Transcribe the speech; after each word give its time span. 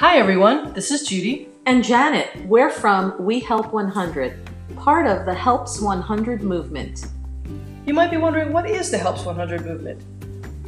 Hi, 0.00 0.16
everyone. 0.16 0.72
This 0.72 0.90
is 0.90 1.06
Judy. 1.06 1.50
And 1.66 1.84
Janet, 1.84 2.46
we're 2.46 2.70
from 2.70 3.22
We 3.22 3.38
Help 3.38 3.74
100, 3.74 4.34
part 4.76 5.06
of 5.06 5.26
the 5.26 5.34
Helps 5.34 5.78
100 5.78 6.42
movement. 6.42 7.04
You 7.84 7.92
might 7.92 8.10
be 8.10 8.16
wondering 8.16 8.50
what 8.50 8.64
is 8.64 8.90
the 8.90 8.96
Helps 8.96 9.26
100 9.26 9.66
movement? 9.66 10.02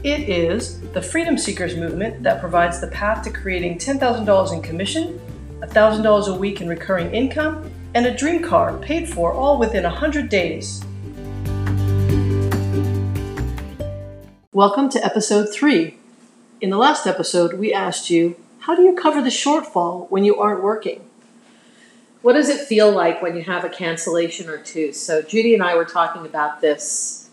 It 0.05 0.29
is 0.29 0.83
the 0.91 1.01
freedom 1.01 1.39
seekers 1.39 1.77
movement 1.77 2.23
that 2.23 2.43
provides 2.43 2.79
the 2.79 2.89
path 2.89 3.25
to 3.25 3.31
creating 3.31 3.79
$10,000 3.79 4.53
in 4.53 4.61
commission, 4.61 5.19
$1,000 5.61 6.29
a 6.29 6.39
week 6.39 6.61
in 6.61 6.69
recurring 6.69 7.11
income, 7.15 7.71
and 7.95 8.05
a 8.05 8.15
dream 8.15 8.43
car 8.43 8.77
paid 8.81 9.09
for 9.09 9.33
all 9.33 9.59
within 9.59 9.85
100 9.85 10.29
days. 10.29 10.85
Welcome 14.53 14.91
to 14.91 15.03
episode 15.03 15.51
3. 15.51 15.97
In 16.61 16.69
the 16.69 16.77
last 16.77 17.07
episode, 17.07 17.55
we 17.55 17.73
asked 17.73 18.11
you 18.11 18.37
how 18.63 18.77
do 18.77 18.83
you 18.83 18.95
cover 18.95 19.21
the 19.21 19.29
shortfall 19.29 20.09
when 20.09 20.23
you 20.25 20.39
aren't 20.39 20.63
working? 20.63 21.05
What 22.23 22.35
does 22.35 22.49
it 22.49 22.69
feel 22.69 22.93
like 22.93 23.21
when 23.21 23.37
you 23.37 23.43
have 23.43 23.65
a 23.65 23.69
cancellation 23.69 24.49
or 24.49 24.59
two? 24.59 24.93
So, 24.93 25.21
Judy 25.21 25.55
and 25.55 25.65
I 25.65 25.75
were 25.75 25.85
talking 25.85 26.25
about 26.25 26.61
this 26.61 27.29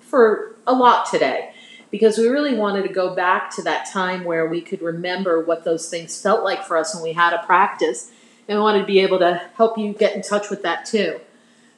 for 0.00 0.56
a 0.66 0.74
lot 0.74 1.10
today 1.10 1.52
because 1.90 2.18
we 2.18 2.28
really 2.28 2.54
wanted 2.54 2.82
to 2.82 2.92
go 2.92 3.14
back 3.14 3.50
to 3.56 3.62
that 3.62 3.88
time 3.90 4.24
where 4.24 4.46
we 4.46 4.60
could 4.60 4.82
remember 4.82 5.42
what 5.42 5.64
those 5.64 5.88
things 5.88 6.20
felt 6.20 6.44
like 6.44 6.62
for 6.62 6.76
us 6.76 6.94
when 6.94 7.02
we 7.02 7.14
had 7.14 7.32
a 7.32 7.42
practice 7.46 8.12
and 8.46 8.58
we 8.58 8.62
wanted 8.62 8.80
to 8.80 8.86
be 8.86 9.00
able 9.00 9.18
to 9.20 9.40
help 9.56 9.78
you 9.78 9.94
get 9.94 10.14
in 10.14 10.20
touch 10.20 10.50
with 10.50 10.62
that 10.62 10.84
too. 10.84 11.18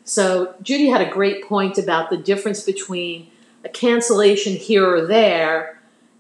So, 0.03 0.57
Judy 0.63 0.89
had 0.89 1.01
a 1.01 1.09
great 1.09 1.45
point 1.45 1.79
about 1.79 2.11
the 2.11 2.17
difference 2.17 2.65
between 2.65 3.31
a 3.65 3.69
cancellation 3.69 4.55
here 4.55 4.85
or 4.85 5.07
there 5.07 5.76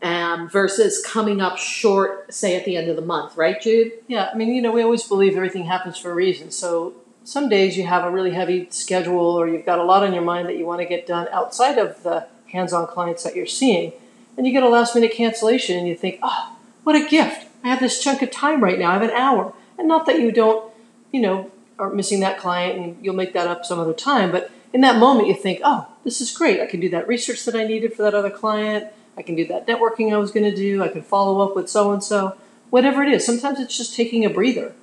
um, 0.06 0.48
versus 0.48 1.02
coming 1.04 1.40
up 1.40 1.58
short, 1.58 2.32
say 2.32 2.56
at 2.56 2.64
the 2.64 2.76
end 2.76 2.88
of 2.88 2.96
the 2.96 3.02
month, 3.02 3.36
right, 3.36 3.60
Jude? 3.60 3.92
Yeah, 4.06 4.30
I 4.32 4.36
mean, 4.36 4.54
you 4.54 4.62
know, 4.62 4.70
we 4.70 4.82
always 4.82 5.02
believe 5.02 5.36
everything 5.36 5.64
happens 5.64 5.98
for 5.98 6.12
a 6.12 6.14
reason. 6.14 6.50
So 6.52 6.94
some 7.24 7.48
days 7.48 7.76
you 7.76 7.86
have 7.86 8.04
a 8.04 8.10
really 8.10 8.30
heavy 8.30 8.68
schedule 8.70 9.18
or 9.18 9.48
you've 9.48 9.66
got 9.66 9.80
a 9.80 9.82
lot 9.82 10.04
on 10.04 10.14
your 10.14 10.22
mind 10.22 10.46
that 10.48 10.56
you 10.56 10.64
want 10.64 10.80
to 10.80 10.86
get 10.86 11.06
done 11.06 11.26
outside 11.32 11.76
of 11.76 12.02
the 12.04 12.28
hands 12.52 12.72
on 12.72 12.86
clients 12.86 13.24
that 13.24 13.34
you're 13.34 13.46
seeing. 13.46 13.92
And 14.36 14.46
you 14.46 14.52
get 14.52 14.62
a 14.62 14.68
last 14.68 14.94
minute 14.94 15.12
cancellation 15.12 15.76
and 15.76 15.88
you 15.88 15.96
think, 15.96 16.20
oh, 16.22 16.56
what 16.84 16.94
a 16.94 17.08
gift. 17.08 17.48
I 17.64 17.68
have 17.68 17.80
this 17.80 18.02
chunk 18.02 18.22
of 18.22 18.30
time 18.30 18.62
right 18.62 18.78
now. 18.78 18.90
I 18.90 18.92
have 18.92 19.02
an 19.02 19.10
hour. 19.10 19.54
And 19.76 19.88
not 19.88 20.06
that 20.06 20.20
you 20.20 20.30
don't, 20.30 20.72
you 21.10 21.20
know, 21.20 21.50
are 21.78 21.90
missing 21.90 22.20
that 22.20 22.38
client 22.38 22.78
and 22.78 23.04
you'll 23.04 23.14
make 23.14 23.32
that 23.32 23.48
up 23.48 23.66
some 23.66 23.80
other 23.80 23.92
time, 23.92 24.30
but 24.30 24.50
in 24.72 24.80
that 24.82 24.98
moment 24.98 25.28
you 25.28 25.34
think, 25.34 25.60
oh, 25.64 25.88
this 26.04 26.20
is 26.20 26.30
great. 26.30 26.60
I 26.60 26.66
can 26.66 26.80
do 26.80 26.88
that 26.90 27.08
research 27.08 27.44
that 27.44 27.56
I 27.56 27.66
needed 27.66 27.92
for 27.92 28.02
that 28.02 28.14
other 28.14 28.30
client. 28.30 28.86
I 29.16 29.22
can 29.22 29.34
do 29.34 29.46
that 29.46 29.66
networking 29.66 30.12
I 30.12 30.18
was 30.18 30.30
going 30.30 30.48
to 30.48 30.54
do. 30.54 30.82
I 30.82 30.88
can 30.88 31.02
follow 31.02 31.40
up 31.40 31.56
with 31.56 31.68
so 31.70 31.92
and 31.92 32.02
so. 32.02 32.36
Whatever 32.70 33.02
it 33.02 33.12
is. 33.12 33.24
Sometimes 33.24 33.60
it's 33.60 33.76
just 33.76 33.94
taking 33.94 34.24
a 34.24 34.30
breather. 34.30 34.74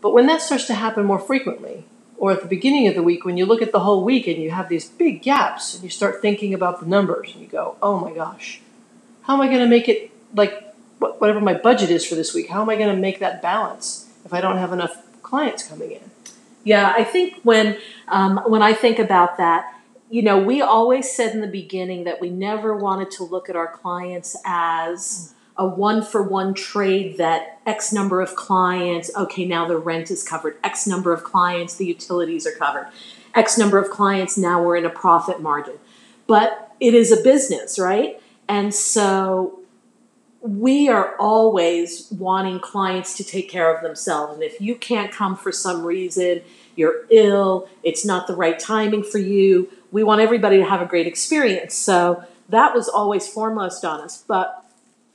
But 0.00 0.12
when 0.12 0.26
that 0.26 0.42
starts 0.42 0.66
to 0.66 0.74
happen 0.74 1.04
more 1.04 1.18
frequently, 1.18 1.84
or 2.16 2.32
at 2.32 2.42
the 2.42 2.48
beginning 2.48 2.86
of 2.86 2.94
the 2.94 3.02
week 3.02 3.24
when 3.24 3.36
you 3.36 3.44
look 3.44 3.60
at 3.62 3.72
the 3.72 3.80
whole 3.80 4.04
week 4.04 4.26
and 4.26 4.36
you 4.42 4.50
have 4.50 4.68
these 4.68 4.88
big 4.88 5.22
gaps 5.22 5.74
and 5.74 5.82
you 5.82 5.90
start 5.90 6.22
thinking 6.22 6.54
about 6.54 6.80
the 6.80 6.86
numbers 6.86 7.32
and 7.32 7.40
you 7.40 7.46
go, 7.46 7.76
oh 7.82 7.98
my 7.98 8.12
gosh, 8.12 8.60
how 9.22 9.34
am 9.34 9.40
I 9.40 9.46
going 9.46 9.60
to 9.60 9.66
make 9.66 9.88
it 9.88 10.10
like 10.34 10.74
whatever 10.98 11.40
my 11.40 11.54
budget 11.54 11.90
is 11.90 12.06
for 12.06 12.14
this 12.14 12.32
week? 12.32 12.48
How 12.48 12.62
am 12.62 12.70
I 12.70 12.76
going 12.76 12.94
to 12.94 13.00
make 13.00 13.18
that 13.18 13.42
balance 13.42 14.08
if 14.24 14.32
I 14.32 14.40
don't 14.40 14.58
have 14.58 14.72
enough 14.72 14.96
clients 15.22 15.66
coming 15.66 15.92
in? 15.92 16.10
Yeah, 16.62 16.94
I 16.96 17.04
think 17.04 17.40
when 17.42 17.76
um, 18.08 18.40
when 18.46 18.62
I 18.62 18.72
think 18.72 18.98
about 18.98 19.36
that, 19.36 19.73
you 20.14 20.22
know, 20.22 20.38
we 20.38 20.62
always 20.62 21.10
said 21.10 21.34
in 21.34 21.40
the 21.40 21.48
beginning 21.48 22.04
that 22.04 22.20
we 22.20 22.30
never 22.30 22.76
wanted 22.76 23.10
to 23.10 23.24
look 23.24 23.50
at 23.50 23.56
our 23.56 23.66
clients 23.66 24.36
as 24.44 25.34
a 25.56 25.66
one 25.66 26.04
for 26.04 26.22
one 26.22 26.54
trade 26.54 27.16
that 27.16 27.58
X 27.66 27.92
number 27.92 28.20
of 28.20 28.36
clients, 28.36 29.10
okay, 29.16 29.44
now 29.44 29.66
the 29.66 29.76
rent 29.76 30.12
is 30.12 30.22
covered, 30.22 30.56
X 30.62 30.86
number 30.86 31.12
of 31.12 31.24
clients, 31.24 31.74
the 31.74 31.86
utilities 31.86 32.46
are 32.46 32.52
covered, 32.52 32.86
X 33.34 33.58
number 33.58 33.76
of 33.76 33.90
clients, 33.90 34.38
now 34.38 34.62
we're 34.62 34.76
in 34.76 34.86
a 34.86 34.90
profit 34.90 35.42
margin. 35.42 35.80
But 36.28 36.72
it 36.78 36.94
is 36.94 37.10
a 37.10 37.20
business, 37.20 37.76
right? 37.76 38.22
And 38.48 38.72
so 38.72 39.58
we 40.42 40.88
are 40.88 41.16
always 41.18 42.08
wanting 42.12 42.60
clients 42.60 43.16
to 43.16 43.24
take 43.24 43.50
care 43.50 43.74
of 43.74 43.82
themselves. 43.82 44.34
And 44.34 44.44
if 44.44 44.60
you 44.60 44.76
can't 44.76 45.10
come 45.10 45.34
for 45.34 45.50
some 45.50 45.82
reason, 45.82 46.42
you're 46.76 47.06
ill, 47.10 47.68
it's 47.82 48.04
not 48.04 48.26
the 48.26 48.36
right 48.36 48.58
timing 48.58 49.02
for 49.02 49.18
you, 49.18 49.70
we 49.94 50.02
want 50.02 50.20
everybody 50.20 50.56
to 50.56 50.64
have 50.64 50.82
a 50.82 50.86
great 50.86 51.06
experience. 51.06 51.72
So 51.72 52.24
that 52.48 52.74
was 52.74 52.88
always 52.88 53.28
foremost 53.28 53.84
on 53.84 54.00
us. 54.00 54.24
But 54.26 54.64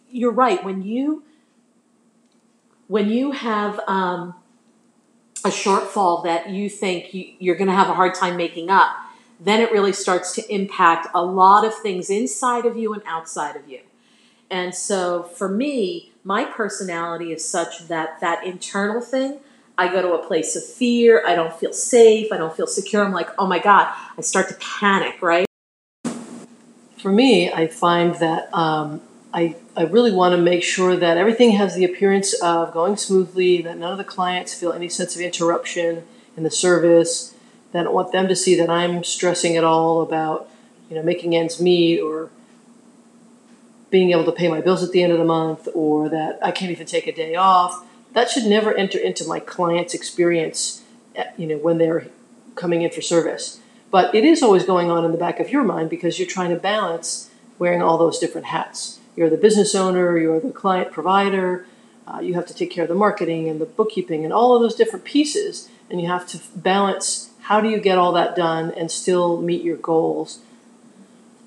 you're 0.10 0.32
right 0.32 0.64
when 0.64 0.82
you 0.84 1.24
when 2.88 3.10
you 3.10 3.32
have 3.32 3.80
um, 3.88 4.34
a 5.44 5.50
shortfall 5.50 6.24
that 6.24 6.50
you 6.50 6.70
think 6.70 7.14
you, 7.14 7.34
you're 7.40 7.58
going 7.58 7.68
to 7.68 7.76
have 7.76 7.90
a 7.90 7.94
hard 7.94 8.16
time 8.16 8.38
making 8.38 8.72
up, 8.72 8.96
then 9.40 9.60
it 9.62 9.72
really 9.72 9.92
starts 9.94 10.34
to 10.36 10.54
impact 10.54 11.08
a 11.14 11.24
lot 11.24 11.66
of 11.66 11.76
things 11.76 12.10
inside 12.10 12.66
of 12.66 12.78
you 12.78 12.94
and 12.94 13.04
outside 13.06 13.58
of 13.58 13.70
you. 13.70 13.82
And 14.50 14.74
so 14.74 15.24
for 15.24 15.50
me, 15.50 16.14
my 16.24 16.46
personality 16.46 17.32
is 17.34 17.48
such 17.48 17.90
that 17.90 18.22
that 18.22 18.46
internal 18.46 19.02
thing 19.02 19.42
I 19.80 19.88
go 19.88 20.02
to 20.02 20.12
a 20.12 20.28
place 20.28 20.58
of 20.58 20.66
fear. 20.66 21.24
I 21.26 21.36
don't 21.36 21.54
feel 21.54 21.72
safe. 21.72 22.34
I 22.34 22.38
don't 22.38 22.54
feel 22.54 22.68
secure. 22.68 23.02
I'm 23.02 23.14
like, 23.14 23.30
oh 23.40 23.48
my 23.48 23.60
God, 23.60 23.88
I 24.18 24.20
start 24.20 24.50
to 24.50 24.56
panic, 24.56 25.22
right? 25.22 25.46
For 26.98 27.10
me, 27.10 27.50
I 27.50 27.68
find 27.68 28.14
that 28.16 28.54
um, 28.54 29.02
I, 29.34 29.56
I 29.78 29.84
really 29.84 30.12
want 30.12 30.36
to 30.36 30.38
make 30.38 30.64
sure 30.64 30.98
that 30.98 31.16
everything 31.16 31.52
has 31.52 31.76
the 31.76 31.86
appearance 31.86 32.34
of 32.42 32.74
going 32.74 32.98
smoothly, 32.98 33.62
that 33.62 33.78
none 33.78 33.94
of 33.94 33.98
the 33.98 34.04
clients 34.04 34.54
feel 34.54 34.74
any 34.74 34.90
sense 34.90 35.16
of 35.16 35.22
interruption 35.22 36.04
in 36.36 36.44
the 36.44 36.52
service. 36.52 37.34
That 37.72 37.80
I 37.80 37.84
don't 37.84 37.94
want 37.94 38.12
them 38.12 38.28
to 38.28 38.36
see 38.36 38.56
that 38.56 38.70
I'm 38.70 39.06
stressing 39.06 39.56
at 39.56 39.64
all 39.64 40.02
about, 40.02 40.50
you 40.90 40.98
know, 40.98 41.04
making 41.04 41.38
ends 41.38 41.62
meet 41.62 42.02
or 42.02 42.30
being 43.92 44.12
able 44.12 44.26
to 44.26 44.34
pay 44.34 44.50
my 44.50 44.60
bills 44.60 44.84
at 44.84 44.92
the 44.92 45.02
end 45.04 45.14
of 45.14 45.20
the 45.20 45.24
month 45.24 45.70
or 45.74 46.10
that 46.10 46.38
I 46.44 46.52
can't 46.52 46.70
even 46.70 46.86
take 46.86 47.08
a 47.08 47.14
day 47.14 47.36
off 47.36 47.86
that 48.14 48.30
should 48.30 48.46
never 48.46 48.74
enter 48.74 48.98
into 48.98 49.28
my 49.28 49.40
client's 49.40 49.94
experience 49.94 50.84
eh, 51.16 51.26
you 51.38 51.48
know 51.48 51.58
when 51.58 51.78
they're 51.78 52.08
coming 52.56 52.82
in 52.82 52.92
for 52.92 53.02
service. 53.02 53.60
But 53.92 54.14
it 54.14 54.24
is 54.24 54.44
always 54.44 54.66
going 54.66 54.92
on 54.92 55.04
in 55.04 55.12
the 55.12 55.18
back 55.18 55.40
of 55.40 55.50
your 55.50 55.64
mind 55.64 55.90
because 55.90 56.20
you're 56.20 56.28
trying 56.28 56.52
to 56.52 56.56
balance 56.56 57.30
wearing 57.58 57.82
all 57.82 57.98
those 57.98 58.20
different 58.20 58.48
hats. 58.48 59.00
You're 59.16 59.30
the 59.30 59.38
business 59.38 59.76
owner 59.76 60.18
you're 60.18 60.40
the 60.40 60.52
client 60.52 60.92
provider 60.92 61.66
uh, 62.08 62.20
you 62.20 62.34
have 62.34 62.46
to 62.48 62.54
take 62.54 62.72
care 62.72 62.84
of 62.84 62.90
the 62.90 62.96
marketing 62.96 63.48
and 63.50 63.62
the 63.62 63.66
bookkeeping 63.66 64.24
and 64.24 64.34
all 64.34 64.56
of 64.56 64.62
those 64.62 64.76
different 64.76 65.06
pieces 65.06 65.70
and 65.90 66.02
you 66.02 66.08
have 66.08 66.28
to 66.28 66.40
balance 66.56 67.30
how 67.42 67.62
do 67.62 67.70
you 67.70 67.80
get 67.80 67.98
all 67.98 68.12
that 68.12 68.36
done 68.36 68.72
and 68.72 68.92
still 68.92 69.42
meet 69.42 69.64
your 69.64 69.78
goals. 69.78 70.40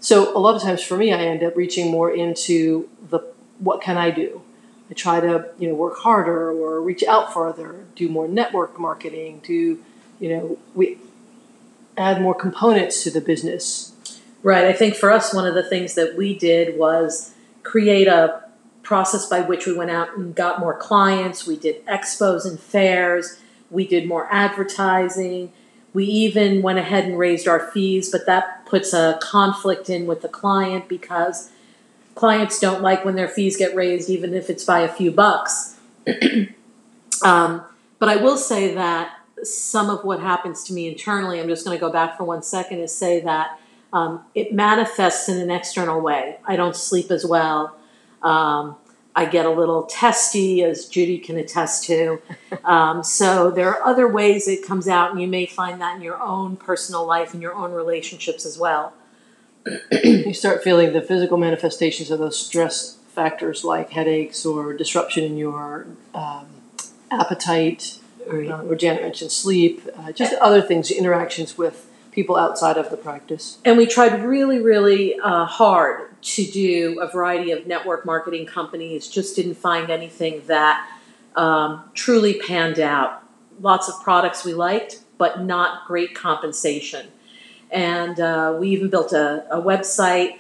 So 0.01 0.37
a 0.37 0.41
lot 0.41 0.55
of 0.55 0.63
times 0.63 0.83
for 0.83 0.97
me 0.97 1.13
i 1.13 1.19
end 1.19 1.43
up 1.43 1.57
reaching 1.57 1.91
more 1.91 2.11
into 2.15 2.89
the 3.11 3.21
what 3.59 3.81
can 3.81 3.97
i 3.97 4.11
do 4.11 4.43
I 4.93 4.95
try 4.95 5.21
to 5.21 5.49
you 5.59 5.69
know 5.69 5.75
work 5.75 5.97
harder 5.97 6.51
or 6.51 6.83
reach 6.83 7.03
out 7.03 7.33
further, 7.33 7.87
do 7.97 8.11
more 8.11 8.29
network 8.29 8.79
marketing, 8.79 9.41
do 9.43 9.83
you 10.21 10.29
know 10.29 10.59
we 10.75 10.99
add 11.97 12.21
more 12.21 12.35
components 12.35 13.03
to 13.05 13.11
the 13.11 13.23
business. 13.23 13.95
Right. 14.43 14.67
I 14.67 14.75
think 14.75 14.95
for 14.95 15.11
us, 15.11 15.33
one 15.33 15.47
of 15.47 15.55
the 15.55 15.63
things 15.63 15.95
that 15.95 16.15
we 16.15 16.37
did 16.37 16.77
was 16.79 17.33
create 17.63 18.07
a 18.07 18.43
process 18.83 19.27
by 19.27 19.41
which 19.41 19.67
we 19.67 19.75
went 19.75 19.91
out 19.91 20.15
and 20.15 20.35
got 20.35 20.61
more 20.61 20.77
clients. 20.77 21.47
We 21.47 21.57
did 21.57 21.85
expos 21.87 22.45
and 22.45 22.61
fairs. 22.61 23.41
We 23.71 23.87
did 23.87 24.07
more 24.07 24.29
advertising. 24.31 25.53
We 25.95 26.05
even 26.05 26.61
went 26.61 26.79
ahead 26.79 27.05
and 27.05 27.19
raised 27.19 27.49
our 27.49 27.61
fees, 27.71 28.11
but 28.11 28.27
that 28.27 28.67
puts 28.67 28.93
a 28.93 29.19
conflict 29.23 29.89
in 29.89 30.07
with 30.07 30.21
the 30.21 30.29
client 30.29 30.87
because 30.87 31.51
clients 32.15 32.59
don't 32.59 32.83
like 32.83 33.05
when 33.05 33.15
their 33.15 33.29
fees 33.29 33.57
get 33.57 33.75
raised, 33.75 34.11
even 34.11 34.35
if 34.35 34.51
it's 34.51 34.65
by 34.65 34.81
a 34.81 34.89
few 34.89 35.11
bucks. 35.11 35.79
um, 37.25 37.63
but 37.99 38.09
I 38.09 38.17
will 38.17 38.37
say 38.37 38.75
that 38.75 39.17
some 39.43 39.91
of 39.91 40.05
what 40.05 40.21
happens 40.21 40.65
to 40.65 40.73
me 40.73 40.89
internally, 40.89 41.41
I'm 41.41 41.49
just 41.49 41.65
going 41.65 41.77
to 41.77 41.81
go 41.81 41.91
back 41.91 42.17
for 42.17 42.25
one 42.25 42.43
second, 42.43 42.81
is 42.81 42.95
say 42.95 43.21
that 43.21 43.59
um, 43.93 44.25
it 44.35 44.53
manifests 44.53 45.29
in 45.29 45.39
an 45.39 45.51
external 45.51 46.01
way. 46.01 46.39
I 46.45 46.57
don't 46.57 46.77
sleep 46.77 47.11
as 47.11 47.27
well. 47.27 47.77
Um, 48.23 48.77
I 49.15 49.27
get 49.27 49.45
a 49.45 49.51
little 49.51 49.83
testy, 49.85 50.63
as 50.63 50.87
Judy 50.87 51.19
can 51.19 51.37
attest 51.37 51.85
to. 51.85 52.21
Um, 52.65 53.03
so 53.03 53.51
there 53.51 53.71
are 53.71 53.83
other 53.83 54.07
ways 54.07 54.47
it 54.47 54.65
comes 54.65 54.87
out, 54.87 55.11
and 55.11 55.21
you 55.21 55.27
may 55.27 55.47
find 55.47 55.81
that 55.81 55.97
in 55.97 56.03
your 56.03 56.21
own 56.23 56.57
personal 56.57 57.05
life 57.05 57.33
and 57.33 57.43
your 57.43 57.55
own 57.55 57.73
relationships 57.73 58.47
as 58.47 58.57
well. 58.57 58.93
You 60.05 60.35
start 60.35 60.63
feeling 60.63 60.93
the 60.93 61.03
physical 61.03 61.37
manifestations 61.37 62.11
of 62.11 62.19
those 62.19 62.39
stress 62.39 62.99
factors 63.09 63.63
like 63.65 63.91
headaches 63.91 64.45
or 64.45 64.73
disruption 64.73 65.25
in 65.25 65.37
your 65.37 65.87
um, 66.15 66.47
appetite, 67.11 67.99
or, 68.27 68.43
or 68.43 68.75
Janet 68.75 69.03
mentioned 69.03 69.31
sleep, 69.31 69.87
uh, 69.97 70.13
just 70.13 70.33
other 70.35 70.63
things, 70.63 70.91
interactions 70.91 71.59
with 71.59 71.89
people 72.11 72.37
outside 72.37 72.77
of 72.77 72.91
the 72.91 72.97
practice. 72.97 73.59
And 73.65 73.77
we 73.77 73.87
tried 73.87 74.23
really, 74.23 74.61
really 74.61 75.19
uh, 75.19 75.45
hard 75.45 76.09
to 76.23 76.45
do 76.45 77.01
a 77.01 77.11
variety 77.11 77.51
of 77.51 77.67
network 77.67 78.07
marketing 78.07 78.47
companies, 78.47 79.09
just 79.09 79.35
didn't 79.37 79.55
find 79.55 79.91
anything 79.91 80.43
that 80.47 80.89
um, 81.37 81.85
truly 81.95 82.35
panned 82.35 82.79
out. 82.79 83.23
Lots 83.61 83.89
of 83.89 84.01
products 84.03 84.45
we 84.45 84.55
liked, 84.55 85.01
but 85.19 85.43
not 85.43 85.87
great 85.87 86.15
compensation. 86.15 87.09
And 87.73 88.21
uh, 88.21 88.57
we 88.59 88.69
even 88.69 88.91
built 88.91 89.13
a, 89.13 89.47
a 89.51 89.61
website. 89.61 90.39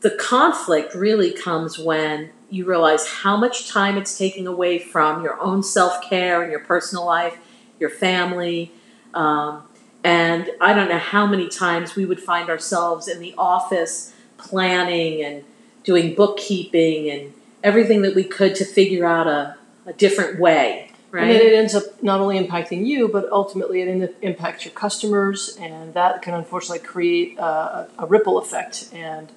The 0.00 0.10
conflict 0.12 0.94
really 0.94 1.32
comes 1.32 1.78
when 1.78 2.30
you 2.50 2.64
realize 2.64 3.06
how 3.06 3.36
much 3.36 3.68
time 3.68 3.98
it's 3.98 4.16
taking 4.16 4.46
away 4.46 4.78
from 4.78 5.22
your 5.22 5.40
own 5.40 5.62
self 5.62 6.00
care 6.08 6.42
and 6.42 6.50
your 6.50 6.60
personal 6.60 7.04
life, 7.04 7.38
your 7.78 7.90
family. 7.90 8.72
Um, 9.12 9.64
and 10.04 10.50
I 10.60 10.72
don't 10.72 10.88
know 10.88 10.98
how 10.98 11.26
many 11.26 11.48
times 11.48 11.96
we 11.96 12.04
would 12.04 12.20
find 12.20 12.48
ourselves 12.48 13.08
in 13.08 13.18
the 13.18 13.34
office 13.36 14.14
planning 14.38 15.22
and 15.22 15.44
doing 15.82 16.14
bookkeeping 16.14 17.10
and 17.10 17.34
everything 17.62 18.02
that 18.02 18.14
we 18.14 18.24
could 18.24 18.54
to 18.54 18.64
figure 18.64 19.04
out 19.04 19.26
a, 19.26 19.56
a 19.86 19.92
different 19.92 20.38
way. 20.38 20.92
Right? 21.10 21.22
And 21.22 21.30
then 21.32 21.40
it 21.40 21.52
ends 21.54 21.74
up 21.74 21.84
not 22.00 22.20
only 22.20 22.38
impacting 22.38 22.86
you, 22.86 23.08
but 23.08 23.30
ultimately 23.30 23.82
it 23.82 24.16
impacts 24.22 24.64
your 24.64 24.72
customers, 24.74 25.56
and 25.60 25.94
that 25.94 26.22
can 26.22 26.34
unfortunately 26.34 26.86
create 26.86 27.38
uh, 27.38 27.86
a 27.98 28.06
ripple 28.06 28.38
effect 28.38 28.88
and 28.92 29.30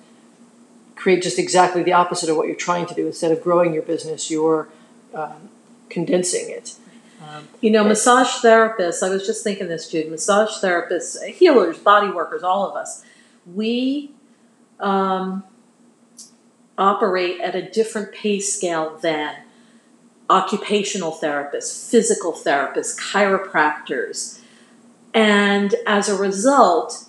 create 0.95 1.23
just 1.23 1.39
exactly 1.39 1.81
the 1.81 1.93
opposite 1.93 2.29
of 2.29 2.37
what 2.37 2.47
you're 2.47 2.55
trying 2.55 2.85
to 2.85 2.93
do. 2.93 3.07
Instead 3.07 3.31
of 3.31 3.41
growing 3.41 3.73
your 3.73 3.83
business, 3.83 4.29
you're 4.29 4.69
um, 5.13 5.49
condensing 5.89 6.49
it. 6.49 6.75
Um, 7.27 7.47
you 7.61 7.69
know, 7.69 7.83
massage 7.83 8.43
therapists, 8.43 9.03
I 9.03 9.09
was 9.09 9.25
just 9.25 9.43
thinking 9.43 9.67
this, 9.67 9.89
Jude, 9.89 10.09
massage 10.09 10.63
therapists, 10.63 11.23
healers, 11.25 11.77
body 11.77 12.09
workers, 12.09 12.43
all 12.43 12.67
of 12.69 12.75
us, 12.75 13.03
we 13.45 14.11
um, 14.79 15.43
operate 16.77 17.39
at 17.39 17.55
a 17.55 17.61
different 17.61 18.11
pay 18.11 18.39
scale 18.39 18.97
than 18.97 19.35
occupational 20.31 21.11
therapists, 21.11 21.91
physical 21.91 22.31
therapists, 22.31 22.97
chiropractors. 22.97 24.39
And 25.13 25.75
as 25.85 26.07
a 26.07 26.17
result, 26.17 27.05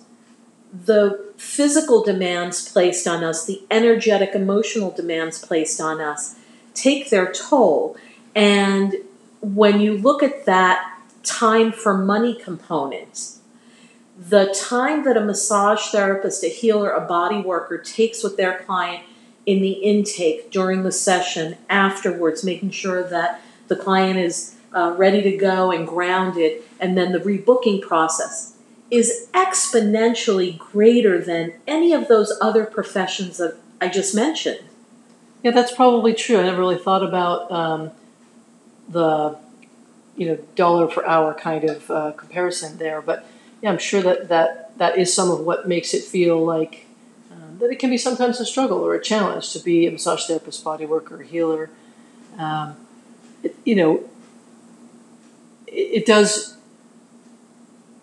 the 0.73 1.33
physical 1.37 2.03
demands 2.03 2.69
placed 2.69 3.07
on 3.07 3.23
us, 3.23 3.45
the 3.45 3.63
energetic, 3.71 4.35
emotional 4.35 4.91
demands 4.91 5.39
placed 5.39 5.79
on 5.79 6.01
us, 6.01 6.35
take 6.73 7.09
their 7.09 7.31
toll. 7.31 7.95
And 8.35 8.95
when 9.41 9.79
you 9.79 9.97
look 9.97 10.21
at 10.21 10.45
that 10.45 10.99
time 11.23 11.71
for 11.71 11.97
money 11.97 12.35
component, 12.35 13.37
the 14.17 14.53
time 14.53 15.05
that 15.05 15.15
a 15.15 15.21
massage 15.21 15.91
therapist, 15.91 16.43
a 16.43 16.47
healer, 16.47 16.91
a 16.91 17.01
body 17.01 17.39
worker 17.39 17.77
takes 17.77 18.21
with 18.21 18.35
their 18.35 18.59
client 18.59 19.05
in 19.45 19.61
the 19.61 19.71
intake 19.71 20.51
during 20.51 20.83
the 20.83 20.91
session 20.91 21.57
afterwards, 21.69 22.43
making 22.43 22.71
sure 22.71 23.03
that 23.03 23.41
the 23.67 23.75
client 23.75 24.17
is 24.17 24.55
uh, 24.73 24.93
ready 24.97 25.21
to 25.21 25.37
go 25.37 25.71
and 25.71 25.87
grounded, 25.87 26.61
and 26.79 26.97
then 26.97 27.11
the 27.11 27.19
rebooking 27.19 27.81
process 27.81 28.55
is 28.89 29.27
exponentially 29.33 30.57
greater 30.57 31.19
than 31.19 31.53
any 31.67 31.93
of 31.93 32.07
those 32.07 32.37
other 32.41 32.65
professions 32.65 33.37
that 33.37 33.57
I 33.81 33.87
just 33.87 34.13
mentioned. 34.13 34.59
Yeah, 35.41 35.51
that's 35.51 35.73
probably 35.75 36.13
true. 36.13 36.37
I 36.37 36.43
never 36.43 36.59
really 36.59 36.77
thought 36.77 37.03
about 37.03 37.51
um, 37.51 37.91
the 38.87 39.37
you 40.15 40.27
know 40.27 40.35
dollar 40.55 40.87
per 40.87 41.03
hour 41.05 41.33
kind 41.33 41.63
of 41.65 41.91
uh, 41.91 42.11
comparison 42.11 42.77
there, 42.77 43.01
but 43.01 43.25
yeah, 43.61 43.71
I'm 43.71 43.77
sure 43.77 44.01
that 44.01 44.29
that 44.29 44.77
that 44.77 44.97
is 44.97 45.13
some 45.13 45.29
of 45.29 45.41
what 45.41 45.67
makes 45.67 45.93
it 45.93 46.03
feel 46.03 46.43
like 46.43 46.85
that 47.59 47.71
it 47.71 47.79
can 47.79 47.89
be 47.89 47.97
sometimes 47.97 48.39
a 48.39 48.45
struggle 48.45 48.79
or 48.79 48.93
a 48.95 49.01
challenge 49.01 49.51
to 49.53 49.59
be 49.59 49.87
a 49.87 49.91
massage 49.91 50.25
therapist, 50.25 50.63
body 50.63 50.85
worker, 50.85 51.21
healer. 51.21 51.69
Um, 52.37 52.75
it, 53.43 53.55
you 53.63 53.75
know, 53.75 54.09
it, 55.67 56.01
it 56.01 56.05
does 56.05 56.57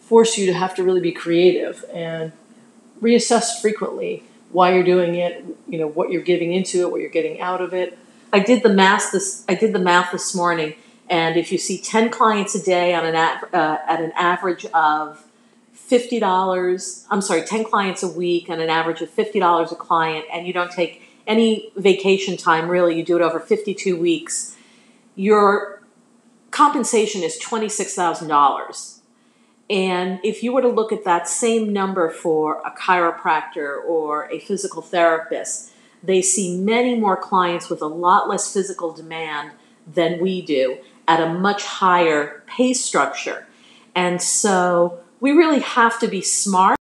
force 0.01 0.37
you 0.37 0.47
to 0.47 0.53
have 0.53 0.75
to 0.75 0.83
really 0.83 1.01
be 1.01 1.13
creative 1.13 1.85
and 1.93 2.33
reassess 3.01 3.61
frequently 3.61 4.25
why 4.51 4.75
you're 4.75 4.85
doing 4.85 5.15
it. 5.15 5.45
You 5.69 5.79
know 5.79 5.87
what 5.87 6.11
you're 6.11 6.23
giving 6.23 6.53
into 6.53 6.81
it, 6.81 6.91
what 6.91 7.01
you're 7.01 7.11
getting 7.11 7.41
out 7.41 7.61
of 7.61 7.73
it. 7.73 7.97
I 8.33 8.41
did 8.41 8.63
the 8.63 8.69
math 8.73 9.13
this. 9.13 9.45
I 9.49 9.55
did 9.55 9.73
the 9.73 9.79
math 9.79 10.13
this 10.13 10.35
morning, 10.35 10.75
and 11.09 11.37
if 11.37 11.51
you 11.53 11.59
see 11.59 11.79
ten 11.79 12.11
clients 12.11 12.55
a 12.55 12.63
day 12.63 12.95
on 12.95 13.07
an 13.07 13.15
uh, 13.17 13.79
at 13.87 14.01
an 14.01 14.13
average 14.17 14.67
of 14.67 15.25
$50, 15.89 17.07
I'm 17.11 17.21
sorry, 17.21 17.43
10 17.43 17.65
clients 17.65 18.03
a 18.03 18.09
week 18.09 18.49
and 18.49 18.61
an 18.61 18.71
average 18.71 19.01
of 19.01 19.11
$50 19.15 19.73
a 19.73 19.75
client, 19.75 20.27
and 20.33 20.47
you 20.47 20.53
don't 20.53 20.73
take 20.73 21.03
any 21.27 21.73
vacation 21.77 22.37
time 22.37 22.69
really, 22.69 22.97
you 22.97 23.05
do 23.05 23.17
it 23.17 23.23
over 23.23 23.39
52 23.39 23.97
weeks, 23.97 24.57
your 25.15 25.83
compensation 26.51 27.23
is 27.23 27.39
$26,000. 27.41 28.99
And 29.69 30.19
if 30.25 30.43
you 30.43 30.53
were 30.53 30.63
to 30.63 30.69
look 30.69 30.91
at 30.91 31.05
that 31.05 31.29
same 31.29 31.73
number 31.73 32.11
for 32.11 32.61
a 32.65 32.73
chiropractor 32.73 33.79
or 33.85 34.29
a 34.31 34.41
physical 34.41 34.83
therapist, 34.83 35.71
they 36.03 36.23
see 36.23 36.59
many 36.59 36.97
more 36.99 37.17
clients 37.17 37.71
with 37.71 37.81
a 37.81 37.87
lot 37.87 38.29
less 38.29 38.53
physical 38.53 38.93
demand 38.93 39.53
than 39.87 40.19
we 40.19 40.43
do 40.43 40.79
at 41.07 41.21
a 41.21 41.33
much 41.33 41.65
higher 41.65 42.43
pay 42.47 42.73
structure. 42.73 43.47
And 43.95 44.21
so 44.21 45.01
we 45.21 45.33
really 45.33 45.61
have 45.61 46.01
to 46.01 46.09
be 46.09 46.23
smart. 46.23 46.77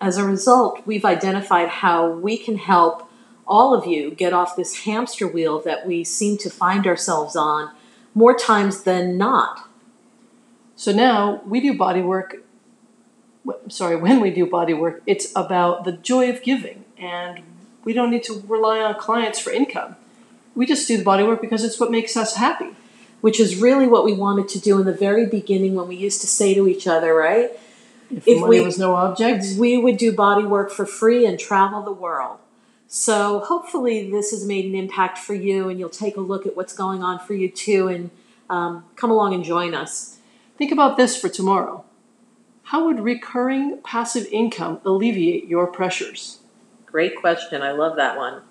As 0.00 0.16
a 0.16 0.24
result, 0.24 0.86
we've 0.86 1.04
identified 1.04 1.68
how 1.68 2.08
we 2.08 2.36
can 2.36 2.58
help 2.58 3.08
all 3.46 3.74
of 3.74 3.86
you 3.86 4.10
get 4.10 4.32
off 4.32 4.56
this 4.56 4.80
hamster 4.80 5.26
wheel 5.26 5.60
that 5.60 5.86
we 5.86 6.04
seem 6.04 6.36
to 6.38 6.50
find 6.50 6.86
ourselves 6.86 7.34
on 7.34 7.72
more 8.14 8.34
times 8.34 8.82
than 8.82 9.16
not. 9.16 9.68
So 10.76 10.92
now 10.92 11.40
we 11.46 11.60
do 11.60 11.76
body 11.76 12.02
work. 12.02 12.42
Sorry, 13.68 13.96
when 14.04 14.20
we 14.20 14.30
do 14.30 14.46
body 14.46 14.74
work, 14.74 15.02
it's 15.06 15.32
about 15.34 15.84
the 15.84 15.92
joy 15.92 16.28
of 16.28 16.42
giving, 16.42 16.84
and 16.98 17.42
we 17.84 17.92
don't 17.92 18.10
need 18.10 18.24
to 18.24 18.44
rely 18.46 18.80
on 18.80 18.94
clients 18.96 19.38
for 19.38 19.50
income. 19.50 19.96
We 20.54 20.66
just 20.66 20.86
do 20.88 20.96
the 20.96 21.04
body 21.04 21.22
work 21.22 21.40
because 21.40 21.64
it's 21.64 21.78
what 21.78 21.90
makes 21.90 22.16
us 22.16 22.36
happy 22.36 22.74
which 23.20 23.40
is 23.40 23.60
really 23.60 23.86
what 23.86 24.04
we 24.04 24.12
wanted 24.12 24.48
to 24.48 24.60
do 24.60 24.78
in 24.78 24.86
the 24.86 24.92
very 24.92 25.26
beginning 25.26 25.74
when 25.74 25.88
we 25.88 25.96
used 25.96 26.20
to 26.20 26.26
say 26.26 26.54
to 26.54 26.68
each 26.68 26.86
other, 26.86 27.14
right? 27.14 27.50
If, 28.10 28.26
if 28.26 28.40
money 28.40 28.60
we, 28.60 28.64
was 28.64 28.78
no 28.78 28.94
object, 28.94 29.44
we 29.58 29.76
would 29.76 29.98
do 29.98 30.12
body 30.12 30.44
work 30.44 30.70
for 30.70 30.86
free 30.86 31.26
and 31.26 31.38
travel 31.38 31.82
the 31.82 31.92
world. 31.92 32.38
So 32.86 33.40
hopefully 33.40 34.10
this 34.10 34.30
has 34.30 34.46
made 34.46 34.64
an 34.64 34.74
impact 34.74 35.18
for 35.18 35.34
you, 35.34 35.68
and 35.68 35.78
you'll 35.78 35.90
take 35.90 36.16
a 36.16 36.22
look 36.22 36.46
at 36.46 36.56
what's 36.56 36.72
going 36.72 37.02
on 37.02 37.18
for 37.18 37.34
you 37.34 37.50
too, 37.50 37.88
and 37.88 38.10
um, 38.48 38.84
come 38.96 39.10
along 39.10 39.34
and 39.34 39.44
join 39.44 39.74
us. 39.74 40.18
Think 40.56 40.72
about 40.72 40.96
this 40.96 41.20
for 41.20 41.28
tomorrow. 41.28 41.84
How 42.64 42.86
would 42.86 43.00
recurring 43.00 43.80
passive 43.82 44.26
income 44.32 44.80
alleviate 44.84 45.46
your 45.46 45.66
pressures? 45.66 46.38
Great 46.86 47.16
question. 47.16 47.62
I 47.62 47.72
love 47.72 47.96
that 47.96 48.16
one. 48.16 48.42